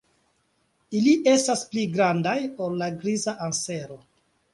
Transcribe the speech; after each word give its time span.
Ili 0.99 1.11
estas 1.33 1.61
pli 1.73 1.83
malgrandaj 1.91 2.33
ol 2.69 2.79
la 2.81 2.87
Griza 3.05 3.35
ansero. 3.49 3.99